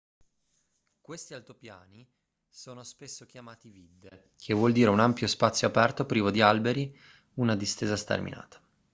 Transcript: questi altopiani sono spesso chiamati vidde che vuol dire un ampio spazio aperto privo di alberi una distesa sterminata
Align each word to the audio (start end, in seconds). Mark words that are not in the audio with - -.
questi 0.99 1.35
altopiani 1.35 2.03
sono 2.49 2.81
spesso 2.81 3.27
chiamati 3.27 3.69
vidde 3.69 4.31
che 4.35 4.55
vuol 4.55 4.71
dire 4.71 4.89
un 4.89 4.99
ampio 4.99 5.27
spazio 5.27 5.67
aperto 5.67 6.07
privo 6.07 6.31
di 6.31 6.41
alberi 6.41 6.99
una 7.35 7.55
distesa 7.55 7.95
sterminata 7.95 8.59